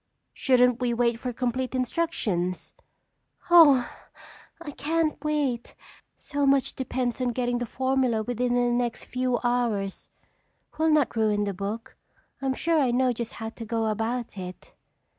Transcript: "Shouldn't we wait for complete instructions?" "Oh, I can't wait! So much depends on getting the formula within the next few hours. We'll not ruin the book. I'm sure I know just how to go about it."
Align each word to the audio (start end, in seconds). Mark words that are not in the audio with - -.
"Shouldn't 0.33 0.79
we 0.79 0.95
wait 0.95 1.19
for 1.19 1.31
complete 1.31 1.75
instructions?" 1.75 2.73
"Oh, 3.51 3.87
I 4.59 4.71
can't 4.71 5.23
wait! 5.23 5.75
So 6.17 6.47
much 6.47 6.73
depends 6.73 7.21
on 7.21 7.27
getting 7.27 7.59
the 7.59 7.67
formula 7.67 8.23
within 8.23 8.55
the 8.55 8.71
next 8.71 9.05
few 9.05 9.39
hours. 9.43 10.09
We'll 10.79 10.89
not 10.89 11.15
ruin 11.15 11.43
the 11.43 11.53
book. 11.53 11.97
I'm 12.41 12.55
sure 12.55 12.79
I 12.81 12.89
know 12.89 13.13
just 13.13 13.33
how 13.33 13.49
to 13.51 13.63
go 13.63 13.85
about 13.85 14.39
it." 14.39 14.73